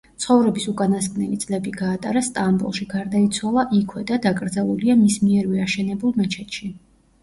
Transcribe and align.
ცხოვრების 0.23 0.63
უკანასკნელი 0.69 1.37
წლები 1.43 1.73
გაატარა 1.81 2.25
სტამბოლში, 2.29 2.89
გარდაიცვალა 2.95 3.69
იქვე 3.83 4.07
და 4.13 4.21
დაკრძალულია 4.27 5.01
მის 5.07 5.23
მიერვე 5.31 5.67
აშენებულ 5.71 6.23
მეჩეთში. 6.23 6.77